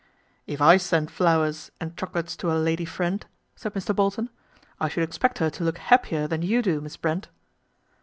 11 0.47 0.53
If 0.55 0.61
I 0.67 0.77
sent 0.77 1.11
flowers 1.11 1.69
and 1.79 1.95
chocolates 1.95 2.35
to 2.37 2.51
a 2.51 2.57
lady 2.57 2.85
friend," 2.85 3.23
said 3.55 3.75
Mr. 3.75 3.95
Bolton," 3.95 4.31
I 4.81 4.87
should 4.89 5.03
expect 5.03 5.37
her 5.37 5.51
to 5.51 5.63
look 5.63 5.77
happier 5.77 6.25
than 6.25 6.41
you 6.41 6.63
do, 6.63 6.81
Miss 6.81 6.97
Brent." 6.97 7.27